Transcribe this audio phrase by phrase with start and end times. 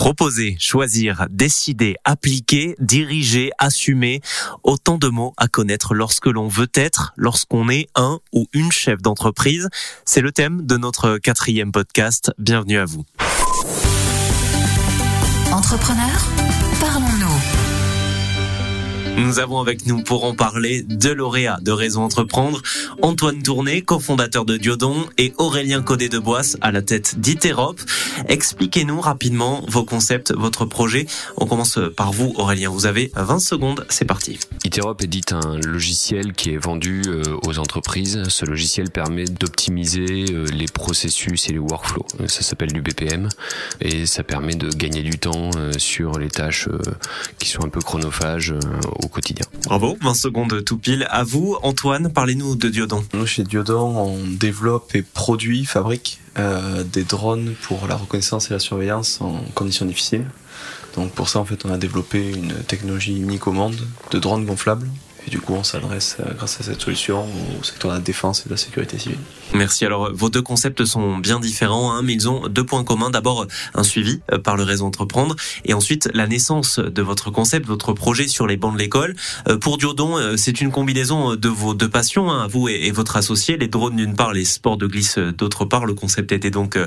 [0.00, 4.22] Proposer, choisir, décider, appliquer, diriger, assumer,
[4.62, 9.02] autant de mots à connaître lorsque l'on veut être, lorsqu'on est un ou une chef
[9.02, 9.68] d'entreprise.
[10.06, 12.32] C'est le thème de notre quatrième podcast.
[12.38, 13.04] Bienvenue à vous.
[15.52, 16.26] Entrepreneur,
[16.80, 17.29] parlons-nous.
[19.20, 22.62] Nous avons avec nous pour en parler de lauréat de Réseau Entreprendre,
[23.02, 27.76] Antoine Tourné, cofondateur de Diodon, et Aurélien Codet de Boisse à la tête d'Iterop.
[28.28, 31.06] Expliquez-nous rapidement vos concepts, votre projet.
[31.36, 32.70] On commence par vous, Aurélien.
[32.70, 34.38] Vous avez 20 secondes, c'est parti.
[34.64, 38.22] Iterop édite un logiciel qui est vendu euh, aux entreprises.
[38.28, 42.06] Ce logiciel permet d'optimiser euh, les processus et les workflows.
[42.26, 43.28] Ça s'appelle du BPM
[43.82, 46.68] et ça permet de gagner du temps euh, sur les tâches
[47.38, 48.54] qui sont un peu chronophages
[49.02, 49.46] au quotidien.
[49.64, 51.06] Bravo, 20 secondes tout pile.
[51.10, 53.04] À vous, Antoine, parlez-nous de Diodon.
[53.14, 58.54] Nous, chez Diodon, on développe et produit, fabrique euh, des drones pour la reconnaissance et
[58.54, 60.26] la surveillance en conditions difficiles.
[60.96, 63.76] Donc pour ça, en fait, on a développé une technologie unique au monde
[64.10, 64.88] de drones gonflables
[65.26, 67.26] et du coup, on s'adresse, euh, grâce à cette solution,
[67.58, 69.18] au secteur de la défense et de la sécurité civile.
[69.52, 69.84] Merci.
[69.84, 73.10] Alors, vos deux concepts sont bien différents, hein, mais ils ont deux points communs.
[73.10, 77.66] D'abord, un suivi euh, par le réseau Entreprendre, et ensuite la naissance de votre concept,
[77.66, 79.14] votre projet sur les bancs de l'école.
[79.48, 83.56] Euh, pour Diodon, c'est une combinaison de vos deux passions, hein, vous et, votre associé,
[83.56, 85.84] les drones d'une part, les sports de glisse d'autre part.
[85.84, 86.78] Le concept était donc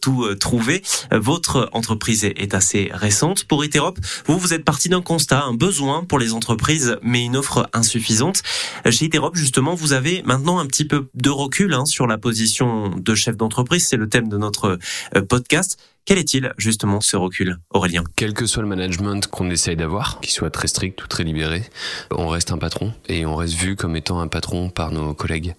[0.00, 0.82] tout trouvé.
[1.12, 3.44] Votre entreprise est assez récente.
[3.44, 7.36] Pour Iterop, vous, vous êtes parti d'un constat, un besoin pour les entreprises, mais une
[7.36, 8.42] offre insuffisante.
[8.88, 12.90] Chez Iterop, justement, vous avez maintenant un petit peu de recul hein, sur la position
[12.96, 13.86] de chef d'entreprise.
[13.86, 14.78] C'est le thème de notre
[15.14, 15.78] euh, podcast.
[16.06, 18.04] Quel est-il justement ce recul, Aurélien?
[18.14, 21.64] Quel que soit le management qu'on essaye d'avoir, qu'il soit très strict ou très libéré,
[22.12, 25.56] on reste un patron et on reste vu comme étant un patron par nos collègues.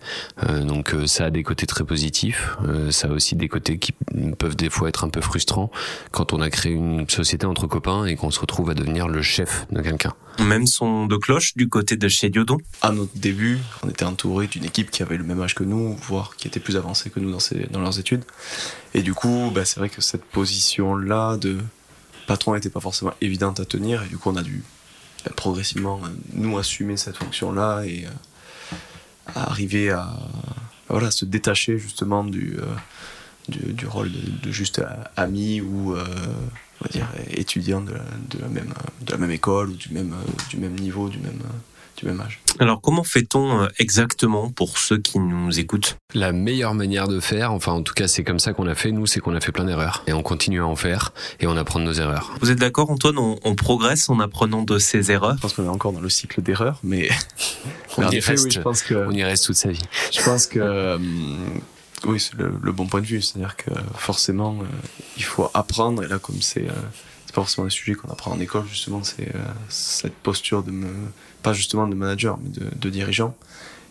[0.47, 3.77] Euh, donc euh, ça a des côtés très positifs, euh, ça a aussi des côtés
[3.77, 3.93] qui
[4.39, 5.69] peuvent des fois être un peu frustrants
[6.11, 9.21] quand on a créé une société entre copains et qu'on se retrouve à devenir le
[9.21, 10.13] chef de quelqu'un.
[10.39, 12.59] Même son de cloche du côté de chez Diodon?
[12.81, 15.95] À notre début, on était entouré d'une équipe qui avait le même âge que nous,
[15.95, 17.39] voire qui était plus avancée que nous dans,
[17.71, 18.23] dans leurs études.
[18.93, 21.57] Et du coup, bah, c'est vrai que cette position-là de
[22.27, 24.03] patron n'était pas forcément évidente à tenir.
[24.03, 24.63] Et du coup, on a dû
[25.25, 30.07] bah, progressivement, euh, nous, assumer cette fonction-là et euh, arriver à,
[30.89, 34.79] voilà, se détacher justement du, euh, du, rôle de, juste
[35.15, 37.93] ami ou on va dire, étudiant de
[38.39, 40.13] la, même, de la même école ou du même,
[40.51, 41.41] du même niveau, du même
[41.97, 42.39] du même âge.
[42.59, 45.97] Alors comment fait-on euh, exactement pour ceux qui nous écoutent?
[46.13, 48.91] La meilleure manière de faire, enfin en tout cas c'est comme ça qu'on a fait,
[48.91, 50.03] nous c'est qu'on a fait plein d'erreurs.
[50.07, 52.33] Et on continue à en faire et on apprend de nos erreurs.
[52.41, 53.17] Vous êtes d'accord Antoine?
[53.17, 55.35] On, progresse en apprenant de ses erreurs?
[55.37, 57.09] Je pense qu'on est encore dans le cycle d'erreurs mais
[57.97, 58.93] on, y reste, je pense que...
[58.93, 59.83] on y reste toute sa vie.
[60.11, 60.59] Je pense que...
[60.59, 60.97] Euh,
[62.05, 64.65] oui, c'est le, bon point de vue, c'est-à-dire que forcément, euh,
[65.17, 66.67] il faut apprendre, et là, comme c'est c'est
[67.41, 69.31] forcément un sujet qu'on apprend en école, justement, c'est
[69.69, 70.87] cette posture de me
[71.43, 73.35] pas justement de manager, mais de, dirigeant.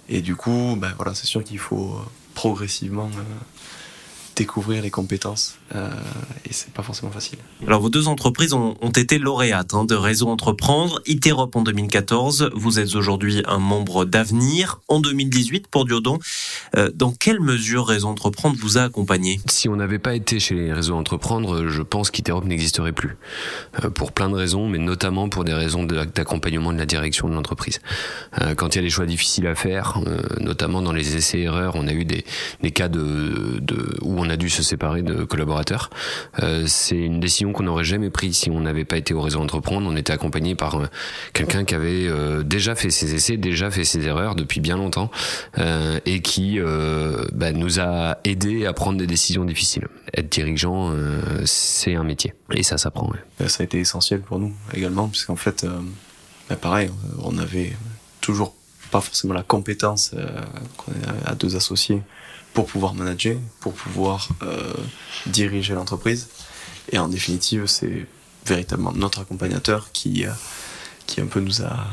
[0.09, 1.97] Et du coup, ben voilà, c'est sûr qu'il faut
[2.35, 3.23] progressivement euh,
[4.37, 5.91] découvrir les compétences euh,
[6.45, 7.39] et c'est pas forcément facile.
[7.67, 12.51] Alors vos deux entreprises ont, ont été lauréates hein, de Réseau Entreprendre, Iterop en 2014,
[12.55, 16.19] vous êtes aujourd'hui un membre d'avenir en 2018 pour Diodon.
[16.77, 19.41] Euh, dans quelle mesure Réseau Entreprendre vous a accompagné?
[19.47, 23.17] Si on n'avait pas été chez les Réseaux Entreprendre, je pense qu'Iterop n'existerait plus.
[23.83, 27.35] Euh, pour plein de raisons, mais notamment pour des raisons d'accompagnement de la direction de
[27.35, 27.81] l'entreprise.
[28.41, 31.75] Euh, quand il y a des choix difficiles à faire, euh, notamment dans les essais-erreurs,
[31.77, 32.25] on a eu des,
[32.63, 35.91] des cas de, de, où on on a dû se séparer de collaborateurs.
[36.43, 39.41] Euh, c'est une décision qu'on n'aurait jamais prise si on n'avait pas été au réseau
[39.41, 39.89] entreprendre.
[39.89, 40.87] On était accompagné par euh,
[41.33, 45.11] quelqu'un qui avait euh, déjà fait ses essais, déjà fait ses erreurs depuis bien longtemps
[46.05, 46.59] et qui
[47.33, 49.87] bah, nous a aidé à prendre des décisions difficiles.
[50.15, 50.93] Être dirigeant,
[51.45, 53.11] c'est un métier et ça s'apprend.
[53.47, 55.67] Ça a été essentiel pour nous également, puisqu'en fait,
[56.49, 56.91] bah, pareil,
[57.23, 57.73] on avait
[58.21, 58.55] toujours
[58.91, 60.13] pas forcément la compétence
[60.77, 62.03] qu'on a à deux associés
[62.57, 64.73] pour pouvoir manager, pour pouvoir euh,
[65.27, 66.29] diriger l'entreprise.
[66.91, 68.07] Et en définitive, c'est
[68.47, 70.31] véritablement notre accompagnateur qui, euh,
[71.07, 71.87] qui un peu nous a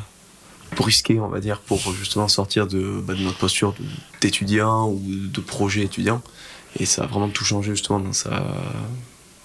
[0.77, 3.75] brusqué, on va dire, pour justement sortir de, bah, de notre posture
[4.21, 6.21] d'étudiant ou de projet étudiant.
[6.79, 8.41] Et ça a vraiment tout changé justement dans sa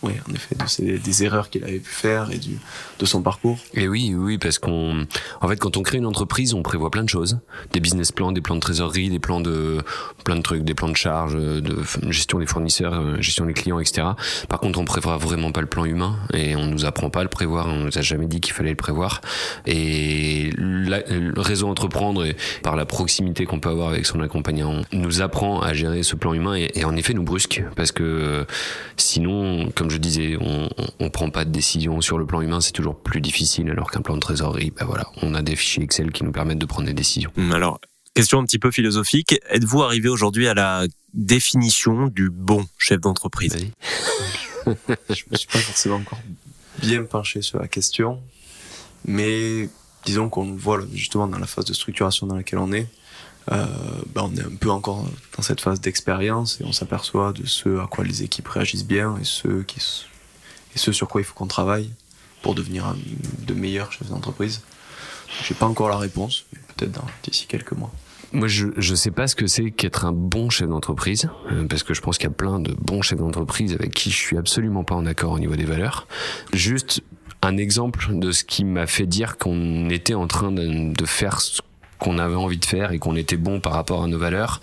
[0.03, 2.59] oui, en effet, de des erreurs qu'il avait pu faire et du,
[2.99, 3.59] de son parcours.
[3.75, 5.07] Et oui, oui, parce qu'on,
[5.41, 7.39] en fait, quand on crée une entreprise, on prévoit plein de choses,
[7.73, 9.79] des business plans, des plans de trésorerie, des plans de,
[10.25, 13.81] plein de trucs, des plans de charge, de gestion des fournisseurs, euh, gestion des clients,
[13.81, 14.09] etc.
[14.49, 17.25] Par contre, on prévoit vraiment pas le plan humain et on nous apprend pas à
[17.25, 17.67] le prévoir.
[17.67, 19.21] On nous a jamais dit qu'il fallait le prévoir.
[19.67, 22.25] Et le réseau entreprendre,
[22.63, 26.35] par la proximité qu'on peut avoir avec son accompagnant, nous apprend à gérer ce plan
[26.35, 28.45] humain et, et en effet nous brusque parce que euh,
[28.97, 30.69] sinon, comme comme je disais, on,
[31.01, 34.03] on, prend pas de décision sur le plan humain, c'est toujours plus difficile, alors qu'un
[34.03, 36.87] plan de trésorerie, ben voilà, on a des fichiers Excel qui nous permettent de prendre
[36.87, 37.31] des décisions.
[37.39, 37.81] Hum, alors,
[38.13, 43.57] question un petit peu philosophique, êtes-vous arrivé aujourd'hui à la définition du bon chef d'entreprise?
[44.67, 46.21] Je me suis pas forcément encore
[46.83, 48.21] bien penché sur la question,
[49.07, 49.71] mais
[50.05, 52.89] disons qu'on le voit justement dans la phase de structuration dans laquelle on est.
[53.51, 53.67] Euh,
[54.15, 55.07] ben on est un peu encore
[55.37, 59.17] dans cette phase d'expérience et on s'aperçoit de ce à quoi les équipes réagissent bien
[59.21, 59.65] et ce,
[60.93, 61.91] sur quoi il faut qu'on travaille
[62.43, 62.95] pour devenir
[63.47, 64.61] de meilleurs chefs d'entreprise.
[65.47, 67.93] J'ai pas encore la réponse, mais peut-être d'ici quelques mois.
[68.33, 71.83] Moi, je ne sais pas ce que c'est qu'être un bon chef d'entreprise, euh, parce
[71.83, 74.37] que je pense qu'il y a plein de bons chefs d'entreprise avec qui je suis
[74.37, 76.07] absolument pas en accord au niveau des valeurs.
[76.53, 77.03] Juste
[77.41, 81.41] un exemple de ce qui m'a fait dire qu'on était en train de, de faire
[81.41, 81.63] ce
[81.99, 84.61] qu'on avait envie de faire et qu'on était bon par rapport à nos valeurs.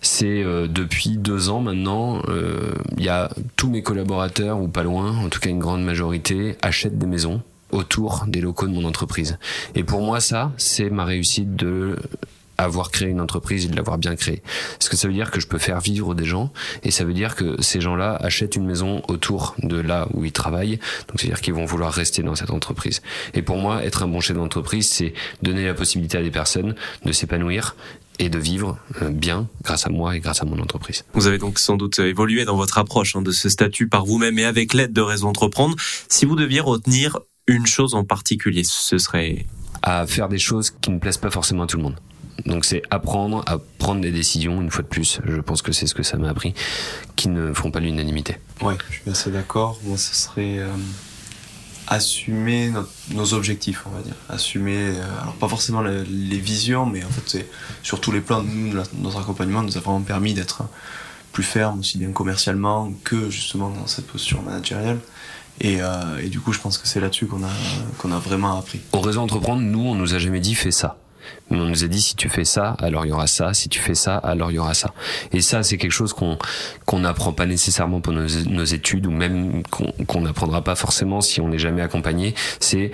[0.00, 4.82] C'est euh, depuis deux ans maintenant, euh, il y a tous mes collaborateurs ou pas
[4.82, 7.42] loin, en tout cas une grande majorité, achètent des maisons
[7.72, 9.38] autour des locaux de mon entreprise.
[9.74, 11.96] Et pour moi, ça, c'est ma réussite de
[12.58, 14.42] avoir créé une entreprise et de l'avoir bien créée.
[14.78, 17.14] Parce que ça veut dire que je peux faire vivre des gens et ça veut
[17.14, 20.78] dire que ces gens-là achètent une maison autour de là où ils travaillent.
[21.08, 23.02] Donc c'est-à-dire qu'ils vont vouloir rester dans cette entreprise.
[23.34, 26.74] Et pour moi, être un bon chef d'entreprise, c'est donner la possibilité à des personnes
[27.04, 27.76] de s'épanouir
[28.18, 31.04] et de vivre euh, bien grâce à moi et grâce à mon entreprise.
[31.12, 34.38] Vous avez donc sans doute évolué dans votre approche hein, de ce statut par vous-même
[34.38, 35.76] et avec l'aide de Réseau Entreprendre.
[36.08, 39.46] Si vous deviez retenir une chose en particulier, ce serait
[39.82, 41.96] à faire des choses qui ne plaisent pas forcément à tout le monde.
[42.44, 45.86] Donc c'est apprendre à prendre des décisions, une fois de plus, je pense que c'est
[45.86, 46.54] ce que ça m'a appris,
[47.16, 48.38] qui ne font pas l'unanimité.
[48.62, 49.78] Oui, je suis assez d'accord.
[49.84, 50.68] Moi, ce serait euh,
[51.86, 52.72] assumer
[53.10, 54.14] nos objectifs, on va dire.
[54.28, 57.48] Assumer, euh, alors pas forcément les, visions, mais en fait, c'est
[57.82, 60.64] sur tous les plans, nous, notre accompagnement nous a vraiment permis d'être
[61.32, 64.98] plus ferme, aussi bien commercialement que justement dans cette posture managériale.
[65.60, 67.50] Et, euh, et, du coup, je pense que c'est là-dessus qu'on a,
[67.98, 68.80] qu'on a vraiment appris.
[68.92, 70.98] Au réseau entreprendre, nous, on nous a jamais dit fais ça.
[71.50, 73.54] Mais on nous a dit si tu fais ça, alors il y aura ça.
[73.54, 74.92] Si tu fais ça, alors il y aura ça.
[75.32, 79.62] Et ça, c'est quelque chose qu'on n'apprend pas nécessairement pour nos, nos études ou même
[79.64, 82.34] qu'on n'apprendra pas forcément si on n'est jamais accompagné.
[82.60, 82.92] C'est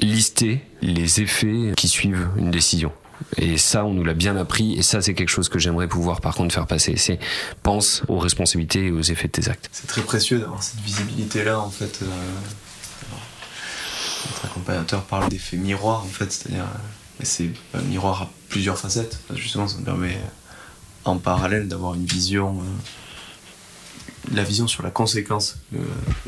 [0.00, 2.92] lister les effets qui suivent une décision.
[3.36, 4.74] Et ça, on nous l'a bien appris.
[4.74, 6.96] Et ça, c'est quelque chose que j'aimerais pouvoir, par contre, faire passer.
[6.96, 7.18] C'est
[7.62, 9.68] pense aux responsabilités et aux effets de tes actes.
[9.72, 12.00] C'est très précieux d'avoir cette visibilité-là, en fait.
[12.02, 12.06] Euh,
[14.26, 16.30] notre accompagnateur parle d'effet miroir, en fait.
[16.32, 16.66] C'est-à-dire,
[17.22, 19.18] c'est un miroir à plusieurs facettes.
[19.34, 20.18] Justement, ça me permet
[21.04, 25.78] en parallèle d'avoir une vision, euh, la vision sur la conséquence, euh,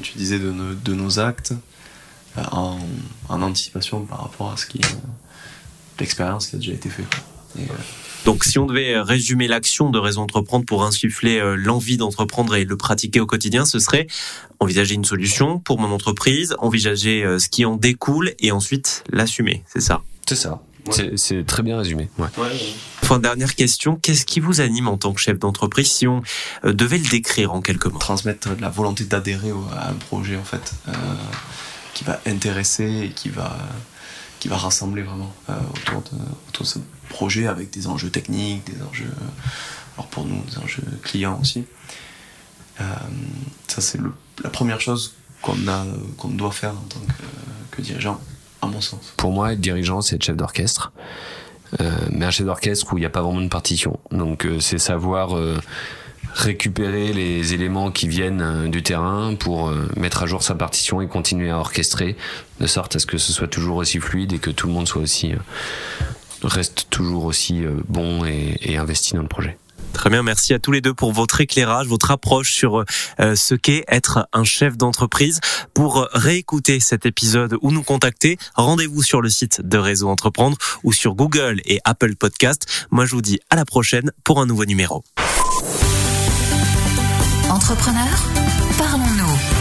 [0.02, 1.54] tu disais, de nos, de nos actes,
[2.38, 2.78] euh, en,
[3.28, 4.80] en, anticipation par rapport à ce qui,
[5.98, 7.06] l'expérience qui a déjà été faite.
[8.26, 12.76] donc, si on devait résumer l'action de Raison Entreprendre pour insuffler l'envie d'entreprendre et le
[12.76, 14.06] pratiquer au quotidien, ce serait
[14.60, 19.64] envisager une solution pour mon entreprise, envisager ce qui en découle et ensuite l'assumer.
[19.66, 20.02] C'est ça?
[20.26, 20.60] C'est ça.
[20.90, 22.08] C'est très bien résumé.
[22.18, 22.28] Ouais.
[23.02, 26.22] Enfin, dernière question, qu'est-ce qui vous anime en tant que chef d'entreprise si on
[26.64, 27.98] euh, devait le décrire en quelques mots?
[27.98, 30.92] Transmettre la volonté d'adhérer à un projet en fait, euh,
[31.94, 33.56] qui va intéresser et qui va,
[34.40, 36.18] qui va rassembler vraiment euh, autour, de,
[36.48, 36.78] autour de ce
[37.08, 39.14] projet avec des enjeux techniques, des enjeux,
[39.96, 41.64] alors pour nous, des enjeux clients aussi.
[42.78, 44.00] ça c'est
[44.42, 45.86] la première chose qu'on a,
[46.16, 48.20] qu'on doit faire en tant que, que dirigeant
[49.16, 50.92] Pour moi, être dirigeant, c'est être chef d'orchestre.
[51.80, 53.98] Euh, mais un chef d'orchestre où il n'y a pas vraiment de partition.
[54.10, 55.58] Donc euh, c'est savoir euh,
[56.32, 61.50] récupérer les éléments qui viennent du terrain pour mettre à jour sa partition et continuer
[61.50, 62.16] à orchestrer
[62.60, 64.86] de sorte à ce que ce soit toujours aussi fluide et que tout le monde
[64.86, 65.32] soit aussi
[66.42, 69.56] reste toujours aussi bon et investi dans le projet.
[69.96, 72.84] Très bien, merci à tous les deux pour votre éclairage, votre approche sur
[73.18, 75.40] euh, ce qu'est être un chef d'entreprise.
[75.72, 80.92] Pour réécouter cet épisode ou nous contacter, rendez-vous sur le site de Réseau Entreprendre ou
[80.92, 82.86] sur Google et Apple Podcast.
[82.90, 85.02] Moi, je vous dis à la prochaine pour un nouveau numéro.
[87.48, 88.22] Entrepreneur,
[88.76, 89.55] parlons-nous.